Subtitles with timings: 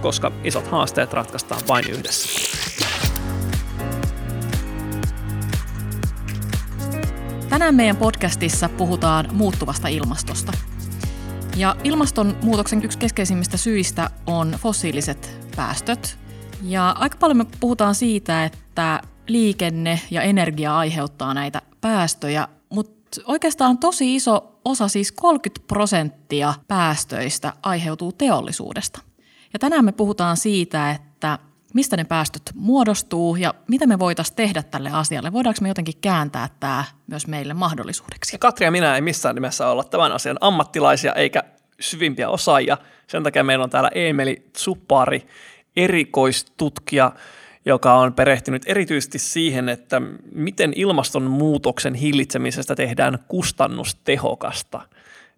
[0.00, 2.28] koska isot haasteet ratkaistaan vain yhdessä.
[7.48, 10.52] Tänään meidän podcastissa puhutaan muuttuvasta ilmastosta.
[11.56, 16.18] Ja ilmastonmuutoksen yksi keskeisimmistä syistä on fossiiliset päästöt.
[16.62, 23.78] Ja aika paljon me puhutaan siitä, että liikenne ja energia aiheuttaa näitä päästöjä, mutta oikeastaan
[23.78, 29.09] tosi iso osa, siis 30 prosenttia päästöistä aiheutuu teollisuudesta.
[29.52, 31.38] Ja tänään me puhutaan siitä, että
[31.74, 35.32] mistä ne päästöt muodostuu ja mitä me voitaisiin tehdä tälle asialle.
[35.32, 38.38] Voidaanko me jotenkin kääntää tämä myös meille mahdollisuudeksi?
[38.38, 41.42] Katri ja minä ei missään nimessä olla tämän asian ammattilaisia eikä
[41.80, 42.78] syvimpiä osaajia.
[43.06, 45.26] Sen takia meillä on täällä Emeli Tsupari,
[45.76, 47.12] erikoistutkija,
[47.64, 54.80] joka on perehtynyt erityisesti siihen, että miten ilmastonmuutoksen hillitsemisestä tehdään kustannustehokasta.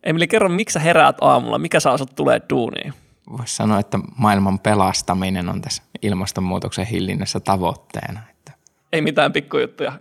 [0.03, 1.59] Emeli, kerro, miksi sä heräät aamulla?
[1.59, 2.95] Mikä saa sut tulee duuniin?
[3.39, 8.21] Voisi sanoa, että maailman pelastaminen on tässä ilmastonmuutoksen hillinnässä tavoitteena.
[8.31, 8.53] Että.
[8.93, 9.93] Ei mitään pikkujuttuja.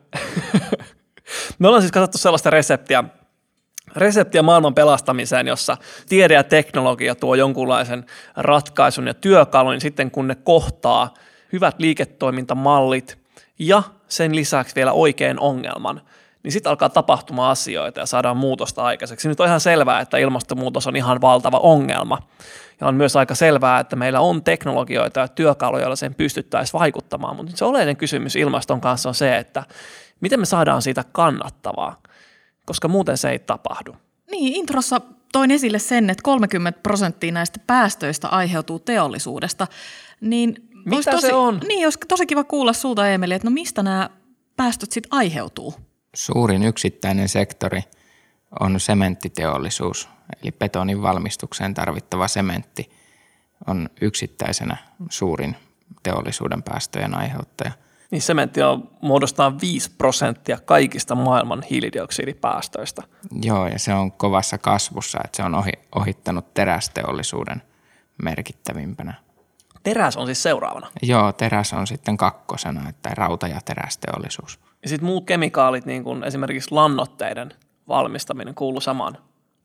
[1.60, 3.04] Me ollaan siis katsottu sellaista reseptiä,
[3.96, 5.78] reseptiä maailman pelastamiseen, jossa
[6.10, 11.14] tiede ja teknologia tuo jonkunlaisen ratkaisun ja työkalun, niin sitten kun ne kohtaa
[11.54, 13.18] hyvät liiketoimintamallit
[13.60, 16.02] ja sen lisäksi vielä oikein ongelman,
[16.44, 19.28] niin sitten alkaa tapahtumaan asioita ja saadaan muutosta aikaiseksi.
[19.28, 22.18] Nyt on ihan selvää, että ilmastonmuutos on ihan valtava ongelma.
[22.82, 27.36] Ja on myös aika selvää, että meillä on teknologioita ja työkaluja, joilla sen pystyttäisiin vaikuttamaan.
[27.36, 29.64] Mutta se oleellinen kysymys ilmaston kanssa on se, että
[30.22, 32.02] miten me saadaan siitä kannattavaa,
[32.66, 33.96] koska muuten se ei tapahdu.
[34.32, 35.02] Niin, introssa
[35.32, 39.68] toin esille sen, että 30 prosenttia näistä päästöistä aiheutuu teollisuudesta.
[40.22, 40.56] Niin
[40.86, 41.62] Mitä tosi, se on?
[41.68, 44.10] Niin, olisi tosi kiva kuulla sulta, Emeli, että no mistä nämä
[44.58, 45.74] päästöt sitten aiheutuu?
[46.16, 47.82] Suurin yksittäinen sektori
[48.60, 50.10] on sementtiteollisuus,
[50.42, 52.92] eli betonin valmistukseen tarvittava sementti
[53.68, 54.78] on yksittäisenä
[55.10, 55.56] suurin
[56.04, 57.72] teollisuuden päästöjen aiheuttaja.
[58.12, 63.04] Niin sementti on, muodostaa 5 prosenttia kaikista maailman hiilidioksidipäästöistä.
[63.42, 67.62] Joo, ja se on kovassa kasvussa, että se on ohi, ohittanut terästeollisuuden
[68.24, 69.14] merkittävimpänä.
[69.84, 70.88] Teräs on siis seuraavana.
[71.02, 74.60] Joo, teräs on sitten kakkosena, että rauta- ja terästeollisuus.
[74.84, 77.54] Ja sitten muut kemikaalit, niin kuin esimerkiksi lannoitteiden
[77.88, 79.18] valmistaminen, kuuluu samaan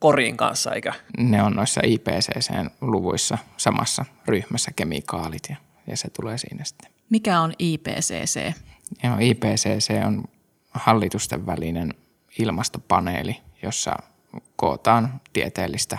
[0.06, 0.92] koriin kanssa, eikä?
[1.18, 5.56] Ne on noissa IPCC-luvuissa samassa ryhmässä kemikaalit ja,
[5.86, 6.90] ja se tulee siinä sitten.
[7.10, 8.52] Mikä on IPCC?
[9.04, 10.24] Joo, IPCC on
[10.74, 11.94] hallitusten välinen
[12.38, 13.96] ilmastopaneeli, jossa
[14.56, 15.98] kootaan tieteellistä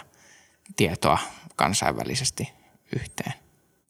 [0.76, 1.18] tietoa
[1.56, 2.54] kansainvälisesti
[2.96, 3.34] yhteen.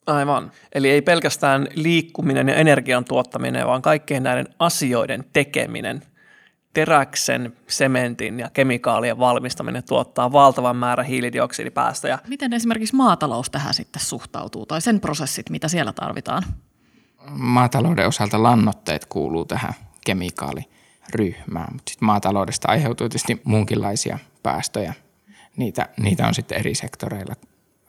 [0.07, 0.51] Aivan.
[0.75, 6.01] Eli ei pelkästään liikkuminen ja energian tuottaminen, vaan kaikkien näiden asioiden tekeminen.
[6.77, 12.19] Teräksen, sementin ja kemikaalien valmistaminen tuottaa valtavan määrän hiilidioksidipäästöjä.
[12.27, 16.43] Miten esimerkiksi maatalous tähän sitten suhtautuu tai sen prosessit, mitä siellä tarvitaan?
[17.29, 19.73] Maatalouden osalta lannoitteet kuuluu tähän
[20.05, 24.94] kemikaaliryhmään, mutta sitten maataloudesta aiheutuu tietysti muunkinlaisia päästöjä.
[25.55, 27.35] Niitä, niitä on sitten eri sektoreilla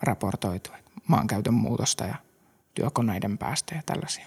[0.03, 0.71] raportoitu,
[1.07, 2.15] maankäytön muutosta ja
[2.75, 4.27] työkoneiden päästöjä ja tällaisia.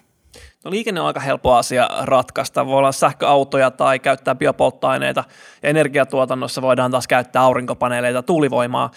[0.65, 2.65] No liikenne on aika helppo asia ratkaista.
[2.65, 5.23] Voi olla sähköautoja tai käyttää biopolttoaineita.
[5.63, 8.91] Ja energiatuotannossa voidaan taas käyttää aurinkopaneeleita tuulivoimaa.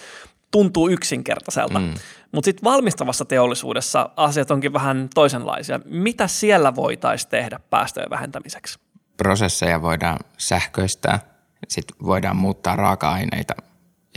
[0.51, 1.79] Tuntuu yksinkertaiselta.
[1.79, 1.95] Mm.
[2.33, 5.81] Mutta sitten valmistavassa teollisuudessa asiat onkin vähän toisenlaisia.
[5.85, 8.79] Mitä siellä voitaisiin tehdä päästöjen vähentämiseksi?
[9.17, 11.21] Prosesseja voidaan sähköistää.
[11.69, 13.55] Sitten voidaan muuttaa raaka-aineita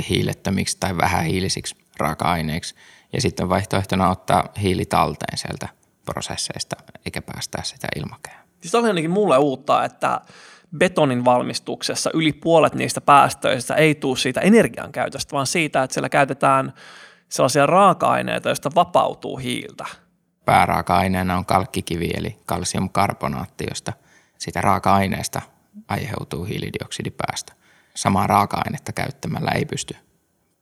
[0.09, 2.75] hiilettömiksi tai vähähiilisiksi raaka-aineiksi.
[3.13, 5.69] Ja sitten vaihtoehtona ottaa hiili talteen sieltä
[6.13, 6.75] prosesseista
[7.05, 8.47] eikä päästää sitä ilmakehään.
[8.61, 10.21] Siis on ainakin mulle uutta, että
[10.77, 16.09] betonin valmistuksessa yli puolet niistä päästöistä ei tule siitä energian käytöstä, vaan siitä, että siellä
[16.09, 16.73] käytetään
[17.29, 19.85] sellaisia raaka-aineita, joista vapautuu hiiltä.
[20.45, 23.93] Pääraaka-aineena on kalkkikivi eli kalsiumkarbonaatti, josta
[24.37, 25.41] siitä raaka-aineesta
[25.87, 27.53] aiheutuu hiilidioksidipäästö.
[27.95, 29.95] Samaa raaka-ainetta käyttämällä ei pysty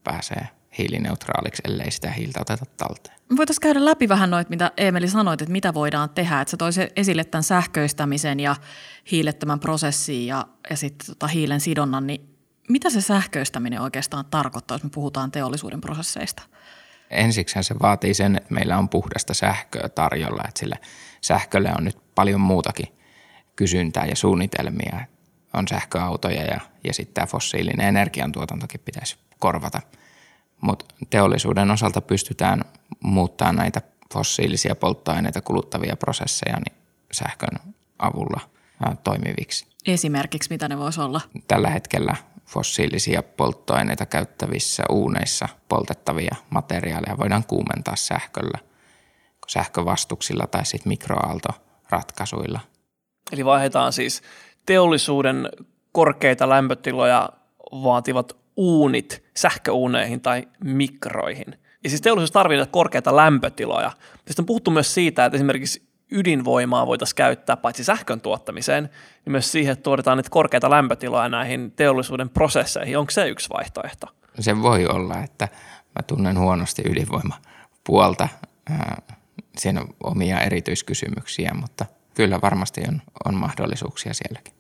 [0.03, 3.16] pääsee hiilineutraaliksi, ellei sitä hiiltä oteta talteen.
[3.38, 6.42] Voitaisiin käydä läpi vähän noita, mitä Emeli sanoit, että mitä voidaan tehdä.
[6.42, 8.56] Että sä toisi esille tämän sähköistämisen ja
[9.12, 12.36] hiilettömän prosessin ja, ja sitten tota hiilen sidonnan, niin
[12.69, 16.44] mitä se sähköistäminen oikeastaan tarkoittaa, jos me puhutaan teollisuuden prosesseista?
[17.10, 20.80] Ensiksi se vaatii sen, että meillä on puhdasta sähköä tarjolla, että sille
[21.22, 22.88] sähkölle on nyt paljon muutakin
[23.56, 25.00] kysyntää ja suunnitelmia.
[25.54, 29.81] On sähköautoja ja, ja sitten tämä fossiilinen energiantuotantokin pitäisi korvata.
[30.61, 32.61] Mutta teollisuuden osalta pystytään
[33.03, 33.81] muuttaa näitä
[34.13, 36.77] fossiilisia polttoaineita kuluttavia prosesseja niin
[37.11, 38.41] sähkön avulla
[39.03, 39.67] toimiviksi.
[39.85, 41.21] Esimerkiksi mitä ne voisi olla?
[41.47, 42.15] Tällä hetkellä
[42.45, 48.59] fossiilisia polttoaineita käyttävissä uuneissa poltettavia materiaaleja voidaan kuumentaa sähköllä,
[49.47, 52.59] sähkövastuksilla tai sitten mikroaaltoratkaisuilla.
[53.31, 54.21] Eli vaihdetaan siis
[54.65, 55.49] teollisuuden
[55.91, 57.29] korkeita lämpötiloja
[57.71, 61.59] vaativat uunit sähköuuneihin tai mikroihin.
[61.83, 63.91] Ja siis teollisuus tarvitsee korkeita lämpötiloja.
[64.15, 68.83] Sitten on puhuttu myös siitä, että esimerkiksi ydinvoimaa voitaisiin käyttää paitsi sähkön tuottamiseen,
[69.25, 72.97] niin myös siihen, että tuotetaan niitä korkeita lämpötiloja näihin teollisuuden prosesseihin.
[72.97, 74.07] Onko se yksi vaihtoehto?
[74.39, 75.47] Se voi olla, että
[75.95, 78.27] mä tunnen huonosti ydinvoimapuolta.
[79.57, 84.53] Siinä on omia erityiskysymyksiä, mutta kyllä varmasti on, on mahdollisuuksia sielläkin.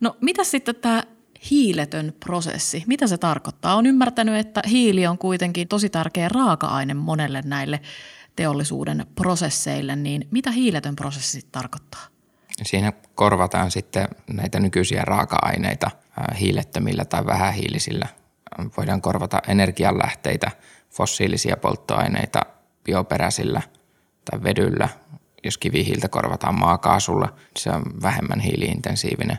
[0.00, 1.02] No mitä sitten tämä
[1.50, 3.74] hiiletön prosessi, mitä se tarkoittaa?
[3.74, 7.80] On ymmärtänyt, että hiili on kuitenkin tosi tärkeä raaka-aine monelle näille
[8.36, 12.06] teollisuuden prosesseille, niin mitä hiiletön prosessi tarkoittaa?
[12.62, 15.90] Siinä korvataan sitten näitä nykyisiä raaka-aineita
[16.40, 18.06] hiilettömillä tai vähähiilisillä.
[18.76, 20.50] Voidaan korvata energianlähteitä,
[20.90, 22.40] fossiilisia polttoaineita
[22.84, 23.62] bioperäisillä
[24.30, 24.88] tai vedyllä.
[25.44, 29.38] Jos kivihiiltä korvataan maakaasulla, se on vähemmän hiiliintensiivinen.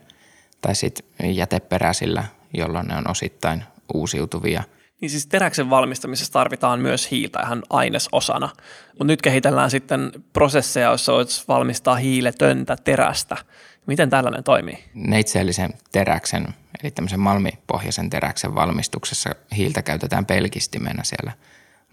[0.62, 2.24] Tai sitten jäteperäisillä,
[2.54, 3.64] jolloin ne on osittain
[3.94, 4.64] uusiutuvia–
[5.02, 8.50] niin siis teräksen valmistamisessa tarvitaan myös hiiltä ihan ainesosana,
[8.90, 13.38] mutta nyt kehitellään sitten prosesseja, joissa voisi valmistaa hiiletöntä terästä.
[13.86, 14.84] Miten tällainen toimii?
[14.94, 16.48] Neitseellisen teräksen,
[16.84, 21.32] eli tämmöisen malmipohjaisen teräksen valmistuksessa hiiltä käytetään pelkistimenä siellä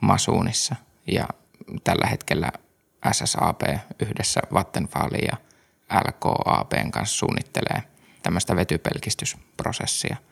[0.00, 0.76] masuunissa.
[1.06, 1.28] Ja
[1.84, 2.52] tällä hetkellä
[3.12, 3.60] SSAP
[4.00, 5.36] yhdessä Vattenfallin ja
[6.06, 7.82] LKAPn kanssa suunnittelee
[8.26, 10.16] tämmöistä vetypelkistysprosessia–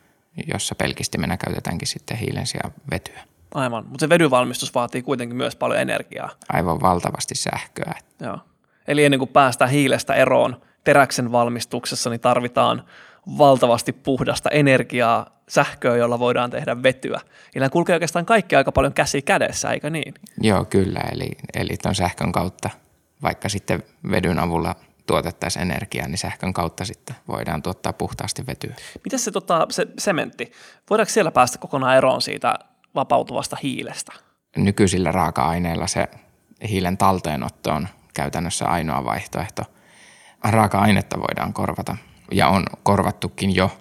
[0.53, 3.23] jossa pelkistimenä käytetäänkin sitten hiilen sijaan vetyä.
[3.53, 6.29] Aivan, mutta se vedyvalmistus vaatii kuitenkin myös paljon energiaa.
[6.49, 7.93] Aivan valtavasti sähköä.
[8.19, 8.39] Joo.
[8.87, 12.83] Eli ennen kuin päästään hiilestä eroon teräksen valmistuksessa, niin tarvitaan
[13.37, 17.21] valtavasti puhdasta energiaa, sähköä, jolla voidaan tehdä vetyä.
[17.55, 20.13] Eli kulkee oikeastaan kaikki aika paljon käsi kädessä, eikö niin?
[20.41, 20.99] Joo, kyllä.
[21.11, 22.69] Eli, eli tuon sähkön kautta,
[23.21, 24.75] vaikka sitten vedyn avulla
[25.05, 28.75] tuotettaisiin energiaa, niin sähkön kautta sitten voidaan tuottaa puhtaasti vetyä.
[29.03, 30.51] Miten se, tota, se sementti?
[30.89, 32.53] Voidaanko siellä päästä kokonaan eroon siitä
[32.95, 34.13] vapautuvasta hiilestä?
[34.57, 36.07] Nykyisillä raaka-aineilla se
[36.69, 39.63] hiilen talteenotto on käytännössä ainoa vaihtoehto.
[40.43, 41.97] Raaka-ainetta voidaan korvata
[42.31, 43.77] ja on korvattukin jo.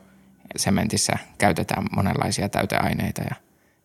[0.56, 3.34] Sementissä käytetään monenlaisia täyteaineita ja,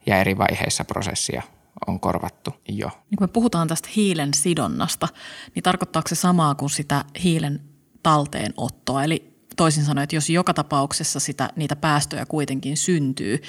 [0.05, 1.43] ja eri vaiheissa prosessia
[1.87, 2.87] on korvattu jo.
[2.87, 5.07] Niin kun me puhutaan tästä hiilen sidonnasta,
[5.55, 7.61] niin tarkoittaako se samaa kuin sitä hiilen
[8.03, 9.03] talteenottoa?
[9.03, 13.41] Eli toisin sanoen, että jos joka tapauksessa sitä, niitä päästöjä kuitenkin syntyy,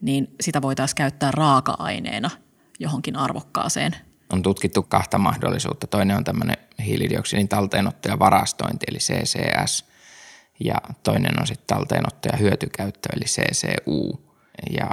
[0.00, 2.30] niin sitä voitaisiin käyttää raaka-aineena
[2.78, 3.96] johonkin arvokkaaseen.
[4.32, 5.86] On tutkittu kahta mahdollisuutta.
[5.86, 9.84] Toinen on tämmöinen hiilidioksidin talteenotto ja varastointi, eli CCS,
[10.64, 14.20] ja toinen on sitten talteenotto ja hyötykäyttö, eli CCU.
[14.78, 14.90] Ja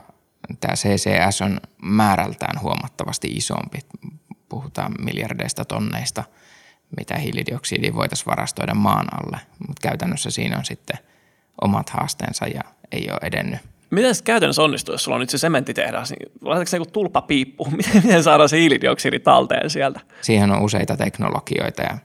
[0.59, 3.79] tämä CCS on määrältään huomattavasti isompi.
[4.49, 6.23] Puhutaan miljardeista tonneista,
[6.97, 10.97] mitä hiilidioksidia voitaisiin varastoida maan alle, mutta käytännössä siinä on sitten
[11.61, 12.61] omat haasteensa ja
[12.91, 13.59] ei ole edennyt.
[13.89, 16.11] Miten se käytännössä onnistuu, jos sulla on nyt se sementtitehdas?
[16.11, 17.65] Niin laitetaanko se tulppa piippu?
[17.77, 19.99] Miten, miten saadaan se hiilidioksidi talteen sieltä?
[20.21, 21.97] Siihen on useita teknologioita ja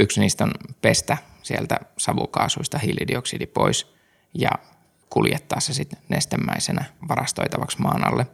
[0.00, 0.50] yksi niistä on
[0.82, 3.94] pestä sieltä savukaasuista hiilidioksidi pois
[4.34, 4.50] ja
[5.10, 8.26] kuljettaa se sitten nestemäisenä varastoitavaksi maan alle.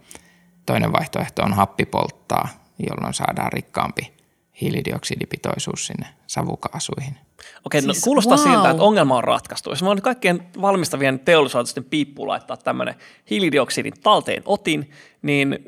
[0.66, 4.14] Toinen vaihtoehto on happipolttaa, jolloin saadaan rikkaampi
[4.60, 7.18] hiilidioksidipitoisuus sinne savukaasuihin.
[7.64, 8.46] Okei, no siis, no kuulostaa wow.
[8.46, 9.70] siltä, että ongelma on ratkaistu.
[9.70, 12.94] Jos mä oon kaikkien valmistavien teollisuuden piippuun laittaa tämmöinen
[13.30, 14.90] hiilidioksidin talteen otin,
[15.22, 15.58] niin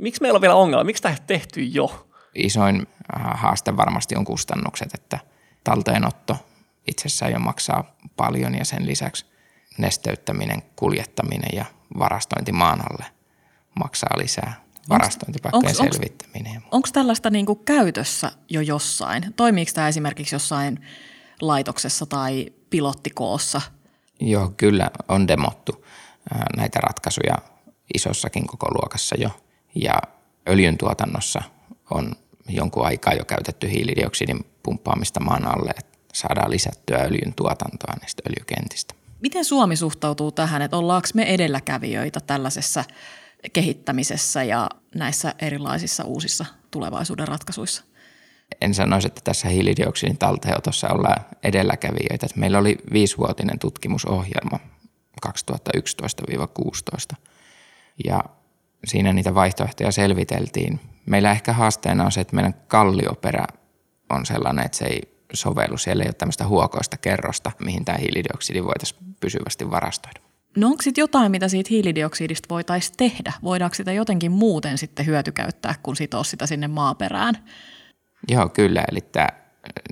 [0.00, 0.84] miksi meillä on vielä ongelma?
[0.84, 2.08] Miksi tämä ei tehty jo?
[2.34, 2.86] Isoin
[3.16, 5.18] äh, haaste varmasti on kustannukset, että
[5.64, 6.36] talteenotto
[6.86, 9.26] itsessään jo maksaa paljon ja sen lisäksi
[9.78, 11.64] nesteyttäminen, kuljettaminen ja
[11.98, 13.06] varastointi maan alle
[13.74, 14.64] maksaa lisää.
[14.88, 16.62] Varastointipaikkojen selvittäminen.
[16.70, 19.34] Onko tällaista niin kuin käytössä jo jossain?
[19.36, 20.86] Toimiiko tämä esimerkiksi jossain
[21.40, 23.60] laitoksessa tai pilottikoossa?
[24.20, 25.86] Joo, kyllä on demottu
[26.56, 27.34] näitä ratkaisuja
[27.94, 29.30] isossakin koko luokassa jo.
[29.74, 29.94] Ja
[30.48, 31.42] öljyn tuotannossa
[31.90, 32.12] on
[32.48, 38.94] jonkun aikaa jo käytetty hiilidioksidin pumppaamista maan alle, että saadaan lisättyä öljyn tuotantoa niistä öljykentistä.
[39.20, 42.84] Miten Suomi suhtautuu tähän, että ollaanko me edelläkävijöitä tällaisessa
[43.52, 47.84] kehittämisessä ja näissä erilaisissa uusissa tulevaisuuden ratkaisuissa?
[48.60, 52.26] En sanoisi, että tässä hiilidioksidin talteenotossa ollaan edelläkävijöitä.
[52.36, 54.60] Meillä oli viisivuotinen tutkimusohjelma
[55.26, 55.30] 2011-16
[58.04, 58.24] ja
[58.84, 60.80] siinä niitä vaihtoehtoja selviteltiin.
[61.06, 63.46] Meillä ehkä haasteena on se, että meidän kallioperä
[64.10, 65.78] on sellainen, että se ei sovellu.
[65.78, 70.20] Siellä ei ole tämmöistä huokoista kerrosta, mihin tämä hiilidioksidi voitaisiin pysyvästi varastoida.
[70.56, 73.32] No onko sitten jotain, mitä siitä hiilidioksidista voitaisiin tehdä?
[73.42, 77.34] Voidaanko sitä jotenkin muuten sitten hyötykäyttää, kun sitoo sitä sinne maaperään?
[78.28, 78.84] Joo, kyllä.
[78.90, 79.28] Eli tämä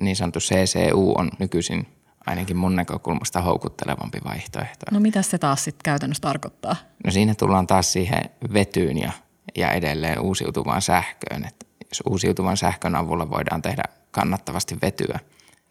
[0.00, 1.86] niin sanottu CCU on nykyisin
[2.26, 4.86] ainakin mun näkökulmasta houkuttelevampi vaihtoehto.
[4.90, 6.76] No mitä se taas sitten käytännössä tarkoittaa?
[7.04, 9.12] No siinä tullaan taas siihen vetyyn ja,
[9.56, 11.44] ja edelleen uusiutuvaan sähköön.
[11.44, 13.82] Että jos uusiutuvan sähkön avulla voidaan tehdä
[14.18, 15.18] kannattavasti vetyä,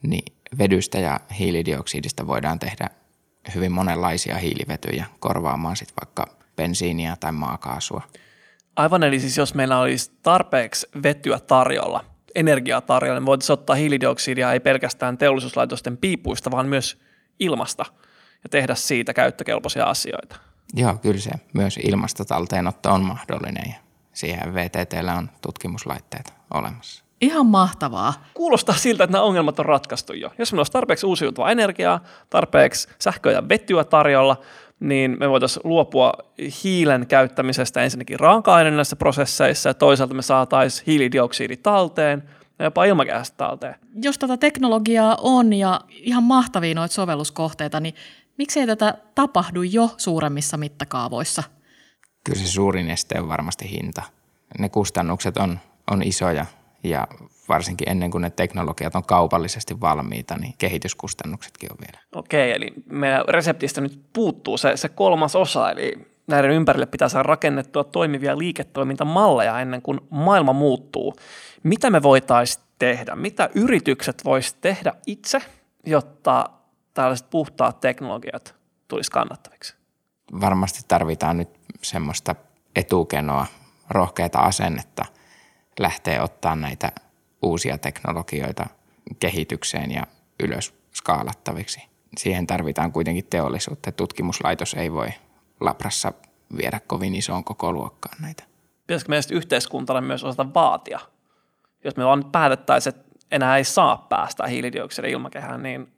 [0.03, 2.89] niin vedystä ja hiilidioksidista voidaan tehdä
[3.55, 8.01] hyvin monenlaisia hiilivetyjä korvaamaan sitten vaikka bensiiniä tai maakaasua.
[8.75, 14.53] Aivan, eli siis jos meillä olisi tarpeeksi vetyä tarjolla, energiaa tarjolla, niin voitaisiin ottaa hiilidioksidia
[14.53, 17.01] ei pelkästään teollisuuslaitosten piipuista, vaan myös
[17.39, 17.85] ilmasta
[18.43, 20.35] ja tehdä siitä käyttökelpoisia asioita.
[20.73, 23.79] Joo, kyllä se myös ilmastotalteenotto on mahdollinen ja
[24.13, 27.06] siihen VTTllä on tutkimuslaitteet olemassa.
[27.21, 28.13] Ihan mahtavaa.
[28.33, 30.31] Kuulostaa siltä, että nämä ongelmat on ratkaistu jo.
[30.37, 34.37] Jos meillä olisi tarpeeksi uusiutuvaa energiaa, tarpeeksi sähköä ja vetyä tarjolla,
[34.79, 36.13] niin me voitaisiin luopua
[36.63, 42.23] hiilen käyttämisestä ensinnäkin raaka-aineena näissä prosesseissa ja toisaalta me saataisiin hiilidioksidi talteen
[42.59, 43.75] ja jopa ilmakehästä talteen.
[44.01, 47.95] Jos tätä teknologiaa on ja ihan mahtavia noita sovelluskohteita, niin
[48.37, 51.43] miksei tätä tapahdu jo suuremmissa mittakaavoissa?
[52.23, 54.01] Kyllä se suurin este on varmasti hinta.
[54.59, 55.59] Ne kustannukset on,
[55.91, 56.45] on isoja
[56.89, 57.07] ja
[57.49, 62.03] varsinkin ennen kuin ne teknologiat on kaupallisesti valmiita, niin kehityskustannuksetkin on vielä.
[62.15, 67.23] Okei, eli meidän reseptistä nyt puuttuu se, se kolmas osa, eli näiden ympärille pitää saada
[67.23, 71.15] rakennettua toimivia liiketoimintamalleja ennen kuin maailma muuttuu.
[71.63, 73.15] Mitä me voitaisiin tehdä?
[73.15, 75.41] Mitä yritykset voisivat tehdä itse,
[75.85, 76.49] jotta
[76.93, 78.55] tällaiset puhtaat teknologiat
[78.87, 79.75] tulisi kannattaviksi?
[80.41, 81.49] Varmasti tarvitaan nyt
[81.81, 82.35] semmoista
[82.75, 83.45] etukenoa,
[83.89, 85.05] rohkeata asennetta–
[85.79, 86.91] lähtee ottaa näitä
[87.41, 88.65] uusia teknologioita
[89.19, 90.03] kehitykseen ja
[90.43, 91.81] ylös skaalattaviksi.
[92.17, 93.91] Siihen tarvitaan kuitenkin teollisuutta.
[93.91, 95.07] Tutkimuslaitos ei voi
[95.59, 96.13] labrassa
[96.57, 98.43] viedä kovin isoon koko luokkaan näitä.
[98.87, 100.99] Pitäisikö meistä yhteiskuntana myös osata vaatia?
[101.83, 105.93] Jos me vaan päätettäisiin, että enää ei saa päästä hiilidioksidin ilmakehään, niin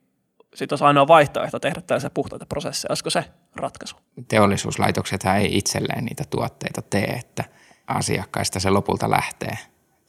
[0.55, 2.89] sitten olisi ainoa vaihtoehto tehdä tällaisia puhtaita prosesseja.
[2.89, 3.95] Olisiko se ratkaisu?
[4.27, 7.43] Teollisuuslaitokset ei itselleen niitä tuotteita tee, että–
[7.89, 9.57] asiakkaista se lopulta lähtee.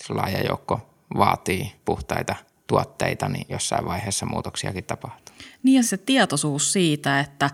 [0.09, 2.35] Laaja joukko vaatii puhtaita
[2.67, 5.35] tuotteita, niin jossain vaiheessa muutoksiakin tapahtuu.
[5.63, 7.51] Niin ja se tietoisuus siitä, että,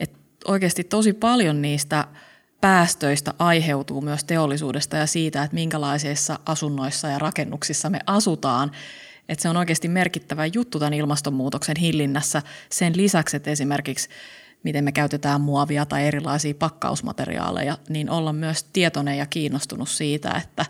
[0.00, 2.04] että oikeasti tosi paljon niistä
[2.60, 8.70] päästöistä aiheutuu myös teollisuudesta ja siitä, että minkälaisissa asunnoissa ja rakennuksissa me asutaan.
[9.28, 14.08] Että se on oikeasti merkittävä juttu tämän ilmastonmuutoksen hillinnässä sen lisäksi, että esimerkiksi
[14.62, 20.66] miten me käytetään muovia tai erilaisia pakkausmateriaaleja, niin olla myös tietoinen ja kiinnostunut siitä, että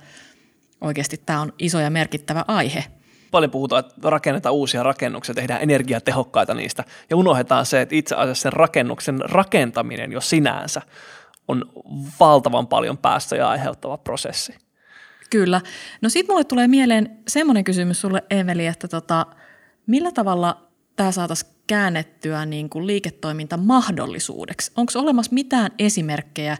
[0.80, 2.84] oikeasti tämä on iso ja merkittävä aihe.
[3.30, 8.42] Paljon puhutaan, että rakennetaan uusia rakennuksia, tehdään energiatehokkaita niistä ja unohdetaan se, että itse asiassa
[8.42, 10.82] sen rakennuksen rakentaminen jo sinänsä
[11.48, 11.72] on
[12.20, 14.54] valtavan paljon päästöjä aiheuttava prosessi.
[15.30, 15.60] Kyllä.
[16.00, 19.26] No sitten mulle tulee mieleen semmoinen kysymys sulle, Emeli, että tota,
[19.86, 24.72] millä tavalla tämä saataisiin käännettyä niin kuin liiketoimintamahdollisuudeksi?
[24.76, 26.56] Onko olemassa mitään esimerkkejä,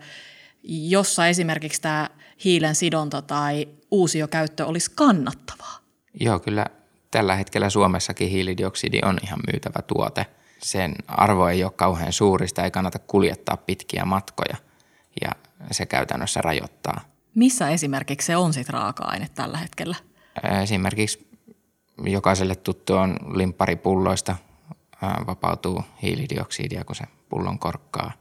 [0.62, 2.10] jossa esimerkiksi tämä
[2.44, 5.78] hiilen sidonta tai uusiokäyttö olisi kannattavaa?
[6.20, 6.66] Joo, kyllä
[7.10, 10.26] tällä hetkellä Suomessakin hiilidioksidi on ihan myytävä tuote.
[10.58, 14.56] Sen arvo ei ole kauhean suuri, sitä ei kannata kuljettaa pitkiä matkoja
[15.22, 15.30] ja
[15.70, 17.00] se käytännössä rajoittaa.
[17.34, 19.96] Missä esimerkiksi se on sitten raaka-aine tällä hetkellä?
[20.62, 21.28] Esimerkiksi
[22.04, 24.36] jokaiselle tuttu on limpparipulloista
[25.26, 28.12] vapautuu hiilidioksidia, kun se pullon korkkaa.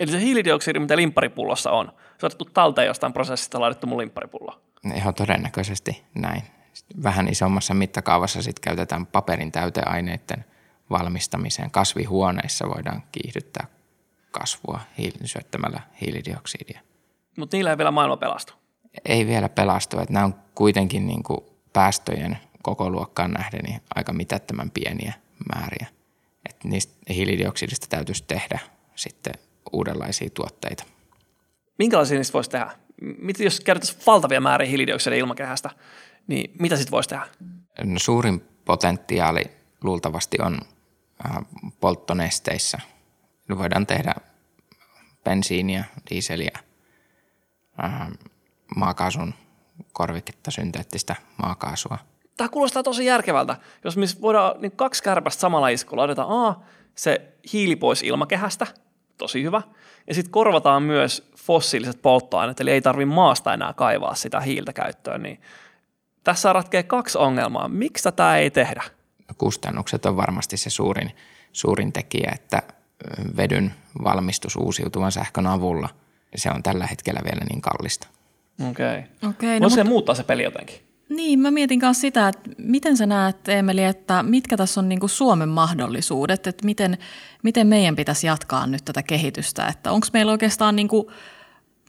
[0.00, 1.86] Eli se hiilidioksidi, mitä limpparipullossa on,
[2.18, 4.60] se on otettu talteen jostain prosessista laitettu mun limpparipullo.
[4.94, 6.42] Ihan todennäköisesti näin.
[7.02, 10.44] Vähän isommassa mittakaavassa sitten käytetään paperin täyteaineiden
[10.90, 11.70] valmistamiseen.
[11.70, 13.66] Kasvihuoneissa voidaan kiihdyttää
[14.30, 14.80] kasvua
[15.24, 16.80] syöttämällä hiilidioksidia.
[17.36, 18.52] Mutta niillä ei vielä maailma pelastu.
[19.04, 20.00] Ei vielä pelastu.
[20.00, 21.40] Että nämä on kuitenkin niin kuin
[21.72, 25.12] päästöjen koko luokkaan nähden niin aika mitättömän pieniä
[25.54, 25.86] määriä.
[26.50, 28.58] Että niistä hiilidioksidista täytyisi tehdä
[28.94, 29.34] sitten
[29.72, 30.84] uudenlaisia tuotteita.
[31.78, 32.70] Minkälaisia niistä voisi tehdä?
[33.18, 35.70] Mitä jos käytettäisiin valtavia määriä hiilidioksidia ilmakehästä,
[36.26, 37.26] niin mitä sitten voisi tehdä?
[37.84, 39.44] No, suurin potentiaali
[39.84, 40.58] luultavasti on
[41.80, 42.78] polttonesteissä.
[43.58, 44.14] Voidaan tehdä
[45.24, 46.58] bensiiniä, diiseliä,
[48.76, 49.34] maakaasun
[49.92, 51.98] korviketta, synteettistä maakaasua.
[52.36, 53.56] Tämä kuulostaa tosi järkevältä.
[53.84, 56.60] Jos me voidaan niin kaksi kärpästä samalla iskulla, laitetaan A,
[56.94, 58.66] se hiili pois ilmakehästä,
[59.22, 59.62] tosi hyvä,
[60.06, 65.22] ja sitten korvataan myös fossiiliset polttoaineet, eli ei tarvitse maasta enää kaivaa sitä hiiltä käyttöön,
[65.22, 65.40] niin
[66.24, 67.68] tässä ratkee kaksi ongelmaa.
[67.68, 68.82] Miksi tätä ei tehdä?
[69.38, 71.10] Kustannukset on varmasti se suurin,
[71.52, 72.62] suurin tekijä, että
[73.36, 73.74] vedyn
[74.04, 75.88] valmistus uusiutuvan sähkön avulla,
[76.34, 78.08] se on tällä hetkellä vielä niin kallista.
[78.70, 78.98] Okei.
[78.98, 79.30] Okay.
[79.30, 80.91] Okay, no, se muuttaa se peli jotenkin?
[81.08, 85.08] Niin, mä mietin myös sitä, että miten sä näet, Emeli, että mitkä tässä on niinku
[85.08, 86.98] Suomen mahdollisuudet, että miten,
[87.42, 91.10] miten meidän pitäisi jatkaa nyt tätä kehitystä, että onko meillä oikeastaan niinku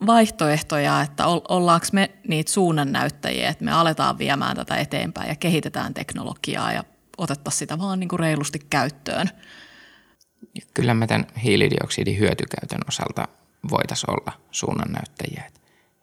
[0.06, 6.74] vaihtoehtoja, että ollaanko me niitä suunnannäyttäjiä, että me aletaan viemään tätä eteenpäin ja kehitetään teknologiaa
[6.74, 6.84] ja
[7.18, 9.30] otettaisiin sitä vaan niinku reilusti käyttöön.
[10.74, 13.28] Kyllä me tämän hiilidioksidin hyötykäytön osalta
[13.70, 15.52] voitaisiin olla suunnannäyttäjiä.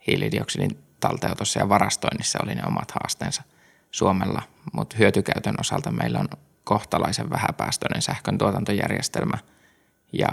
[0.06, 3.42] Hiilidioksidin talteotossa ja varastoinnissa oli ne omat haasteensa
[3.90, 4.42] Suomella,
[4.72, 6.28] mutta hyötykäytön osalta meillä on
[6.64, 9.38] kohtalaisen vähäpäästöinen sähkön tuotantojärjestelmä
[10.12, 10.28] ja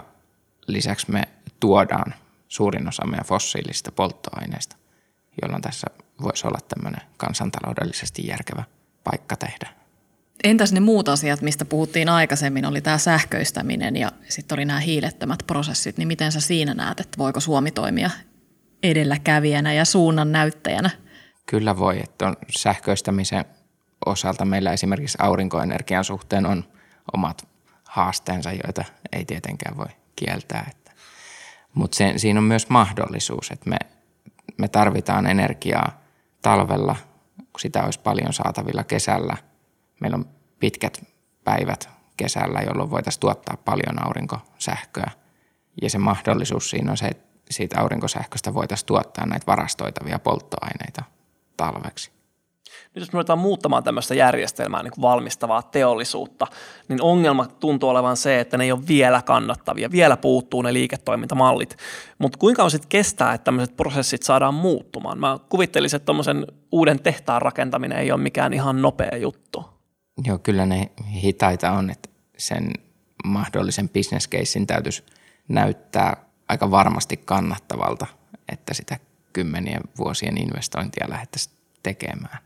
[0.68, 1.24] lisäksi me
[1.60, 2.14] tuodaan
[2.48, 4.76] suurin osa meidän fossiilisista polttoaineista,
[5.42, 5.88] jolloin tässä
[6.22, 8.64] voisi olla tämmöinen kansantaloudellisesti järkevä
[9.04, 9.70] paikka tehdä.
[10.44, 15.44] Entäs ne muut asiat, mistä puhuttiin aikaisemmin, oli tämä sähköistäminen ja sitten oli nämä hiilettömät
[15.48, 18.10] prosessit, niin miten sä siinä näet, että voiko Suomi toimia
[18.84, 20.90] edelläkävijänä ja suunnan näyttäjänä?
[21.46, 23.46] Kyllä voi, että on sähköistämisen
[24.06, 26.64] osalta meillä esimerkiksi aurinkoenergian suhteen on
[27.14, 27.48] omat
[27.84, 30.72] haasteensa, joita ei tietenkään voi kieltää.
[31.74, 33.78] Mutta siinä on myös mahdollisuus, että me,
[34.58, 36.02] me tarvitaan energiaa
[36.42, 36.96] talvella,
[37.38, 39.38] kun sitä olisi paljon saatavilla kesällä.
[40.02, 40.26] Meillä on
[40.60, 41.06] pitkät
[41.44, 45.12] päivät kesällä, jolloin voitaisiin tuottaa paljon aurinkosähköä.
[45.82, 51.04] Ja se mahdollisuus siinä on se, että siitä aurinkosähköstä voitaisiin tuottaa näitä varastoitavia polttoaineita
[51.58, 52.12] talveksi.
[52.96, 56.48] Nyt jos me ruvetaan muuttamaan tämmöistä järjestelmää, niin valmistavaa teollisuutta,
[56.88, 61.78] niin ongelma tuntuu olevan se, että ne ei ole vielä kannattavia, vielä puuttuu ne liiketoimintamallit.
[62.20, 65.20] Mutta kuinka on sitten kestää, että tämmöiset prosessit saadaan muuttumaan?
[65.20, 69.66] Mä kuvittelisin, että tuommoisen uuden tehtaan rakentaminen ei ole mikään ihan nopea juttu.
[70.26, 72.72] Joo, kyllä ne hitaita on, että sen
[73.26, 75.04] mahdollisen business casein täytyisi
[75.48, 78.08] näyttää aika varmasti kannattavalta,
[78.52, 79.00] että sitä
[79.34, 82.38] kymmenien vuosien investointia lähdettäisiin tekemään.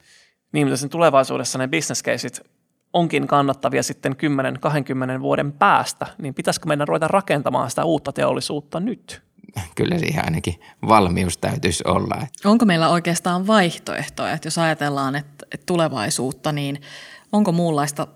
[0.51, 2.41] Niin, mutta sen tulevaisuudessa ne business caseit
[2.93, 4.15] onkin kannattavia sitten
[5.17, 9.21] 10-20 vuoden päästä, niin pitäisikö meidän ruveta rakentamaan sitä uutta teollisuutta nyt?
[9.75, 12.27] Kyllä siihen ainakin valmius täytyisi olla.
[12.45, 16.81] Onko meillä oikeastaan vaihtoehtoja, että jos ajatellaan että tulevaisuutta, niin
[17.31, 18.07] onko muunlaista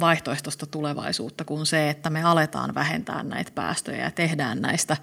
[0.00, 4.96] vaihtoehtoista tulevaisuutta kuin se, että me aletaan vähentää näitä päästöjä ja tehdään näistä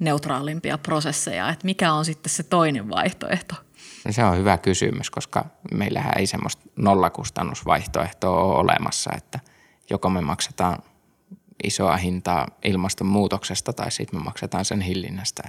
[0.00, 3.54] neutraalimpia prosesseja, että mikä on sitten se toinen vaihtoehto?
[4.04, 9.40] No se on hyvä kysymys, koska meillähän ei semmoista nollakustannusvaihtoehtoa ole olemassa, että
[9.90, 10.82] joko me maksetaan
[11.64, 15.42] isoa hintaa ilmastonmuutoksesta tai sitten me maksetaan sen hillinnästä.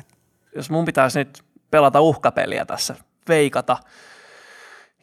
[0.56, 2.96] Jos mun pitäisi nyt pelata uhkapeliä tässä,
[3.28, 3.78] veikata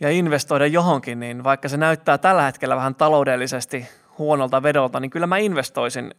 [0.00, 3.86] ja investoida johonkin, niin vaikka se näyttää tällä hetkellä vähän taloudellisesti
[4.18, 6.14] huonolta vedolta, niin kyllä mä investoisin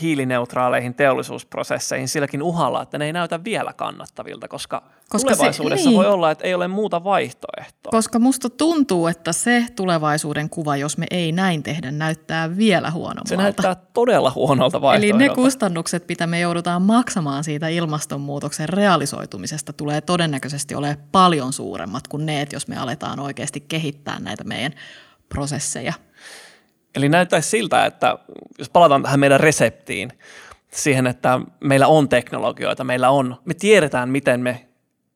[0.00, 5.98] hiilineutraaleihin teollisuusprosesseihin silläkin uhalla, että ne ei näytä vielä kannattavilta, koska, koska tulevaisuudessa se, niin.
[5.98, 7.90] voi olla, että ei ole muuta vaihtoehtoa.
[7.90, 13.28] Koska musta tuntuu, että se tulevaisuuden kuva, jos me ei näin tehdä, näyttää vielä huonommalta.
[13.28, 15.24] Se näyttää todella huonolta vaihtoehdolta.
[15.24, 22.08] Eli ne kustannukset, mitä me joudutaan maksamaan siitä ilmastonmuutoksen realisoitumisesta, tulee todennäköisesti olemaan paljon suuremmat
[22.08, 24.72] kuin ne, että jos me aletaan oikeasti kehittää näitä meidän
[25.28, 25.92] prosesseja–
[26.98, 28.18] Eli näyttäisi siltä, että
[28.58, 30.12] jos palataan tähän meidän reseptiin,
[30.72, 34.68] siihen, että meillä on teknologioita, meillä on, me tiedetään, miten me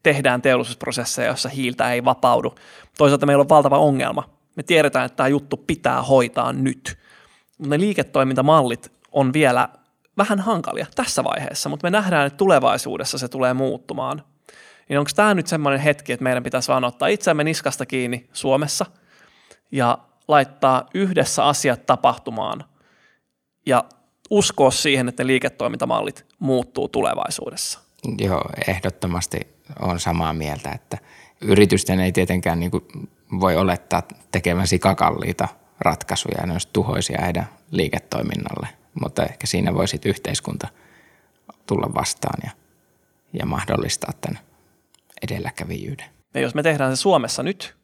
[0.02, 2.54] tehdään teollisuusprosesseja, jossa hiiltä ei vapaudu.
[2.98, 4.30] Toisaalta meillä on valtava ongelma.
[4.56, 6.98] Me tiedetään, että tämä juttu pitää hoitaa nyt.
[7.58, 9.68] Mutta ne liiketoimintamallit on vielä
[10.16, 14.22] vähän hankalia tässä vaiheessa, mutta me nähdään, että tulevaisuudessa se tulee muuttumaan.
[14.88, 18.86] Niin onko tämä nyt semmoinen hetki, että meidän pitäisi vaan ottaa itseämme niskasta kiinni Suomessa
[19.72, 22.64] ja laittaa yhdessä asiat tapahtumaan
[23.66, 23.84] ja
[24.30, 27.80] uskoa siihen, että liiketoimintamallit muuttuu tulevaisuudessa.
[28.18, 29.40] Joo, ehdottomasti
[29.80, 30.98] on samaa mieltä, että
[31.40, 32.84] yritysten ei tietenkään niin kuin
[33.40, 35.48] voi olettaa tekevän sikakalliita
[35.80, 38.68] ratkaisuja, ne olisi tuhoisia heidän liiketoiminnalle,
[39.00, 40.68] mutta ehkä siinä voi sitten yhteiskunta
[41.66, 42.50] tulla vastaan ja,
[43.32, 44.38] ja mahdollistaa tämän
[45.22, 46.06] edelläkävijyyden.
[46.34, 47.74] Ja jos me tehdään se Suomessa nyt,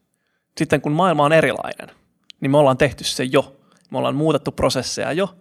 [0.57, 1.95] sitten kun maailma on erilainen,
[2.41, 3.55] niin me ollaan tehty se jo.
[3.91, 5.35] Me ollaan muutettu prosesseja jo,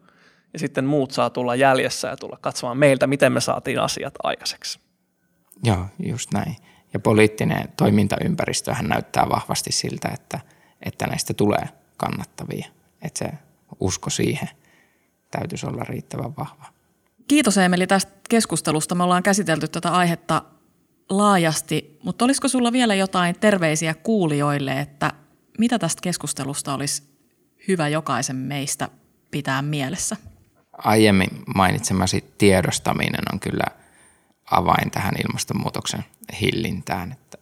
[0.52, 4.80] ja sitten muut saa tulla jäljessä ja tulla katsomaan meiltä, miten me saatiin asiat aikaiseksi.
[5.64, 6.56] Joo, just näin.
[6.92, 10.40] Ja poliittinen toimintaympäristöhän näyttää vahvasti siltä, että,
[10.82, 12.66] että näistä tulee kannattavia.
[13.02, 13.32] Että se
[13.80, 14.48] usko siihen
[15.30, 16.66] täytyisi olla riittävän vahva.
[17.28, 18.94] Kiitos Emeli tästä keskustelusta.
[18.94, 20.42] Me ollaan käsitelty tätä aihetta
[21.10, 25.12] laajasti, mutta olisiko sulla vielä jotain terveisiä kuulijoille, että
[25.58, 27.02] mitä tästä keskustelusta olisi
[27.68, 28.88] hyvä jokaisen meistä
[29.30, 30.16] pitää mielessä?
[30.72, 33.66] Aiemmin mainitsemasi tiedostaminen on kyllä
[34.50, 36.04] avain tähän ilmastonmuutoksen
[36.40, 37.12] hillintään.
[37.12, 37.38] Että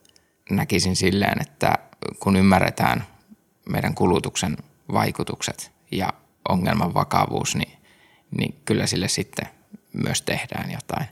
[0.51, 1.79] näkisin silleen, että
[2.21, 3.07] kun ymmärretään
[3.69, 4.57] meidän kulutuksen
[4.93, 6.13] vaikutukset ja
[6.49, 7.73] ongelman vakavuus, niin,
[8.39, 9.47] niin kyllä sille sitten
[9.93, 11.07] myös tehdään jotain.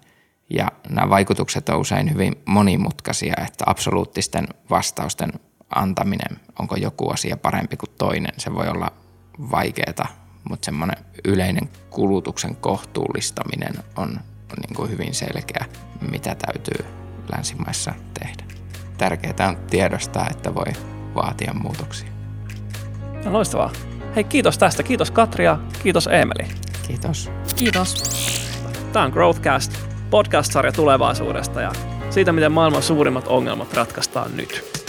[0.51, 5.33] Ja nämä vaikutukset on usein hyvin monimutkaisia, että absoluuttisten vastausten
[5.75, 8.93] antaminen, onko joku asia parempi kuin toinen, se voi olla
[9.51, 10.09] vaikeaa,
[10.49, 14.09] mutta semmoinen yleinen kulutuksen kohtuullistaminen on,
[14.51, 15.65] on niin kuin hyvin selkeä,
[16.11, 16.85] mitä täytyy
[17.33, 18.45] länsimaissa tehdä.
[18.99, 20.73] Tärkeää on tiedostaa, että voi
[21.15, 22.09] vaatia muutoksia.
[23.25, 23.71] No, loistavaa.
[24.17, 24.83] Hei, kiitos tästä.
[24.83, 26.49] Kiitos Katria, kiitos Emeli.
[26.87, 27.31] Kiitos.
[27.57, 27.95] Kiitos.
[28.93, 29.73] Tämä on Growthcast,
[30.11, 31.73] podcast-sarja tulevaisuudesta ja
[32.11, 34.84] siitä, miten maailman suurimmat ongelmat ratkaistaan nyt.